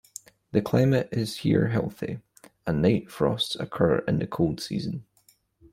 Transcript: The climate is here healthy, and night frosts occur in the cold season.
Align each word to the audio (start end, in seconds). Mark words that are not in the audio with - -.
The 0.51 0.63
climate 0.63 1.09
is 1.11 1.37
here 1.41 1.67
healthy, 1.67 2.21
and 2.65 2.81
night 2.81 3.11
frosts 3.11 3.55
occur 3.57 3.99
in 4.07 4.17
the 4.17 4.25
cold 4.25 4.59
season. 4.59 5.05